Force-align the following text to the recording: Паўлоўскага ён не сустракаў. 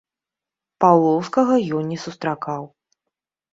Паўлоўскага 0.85 1.53
ён 1.81 1.93
не 1.93 2.01
сустракаў. 2.07 2.63